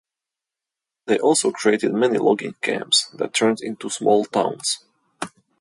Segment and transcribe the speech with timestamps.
[1.05, 4.79] They also created many logging camps that turned into small towns.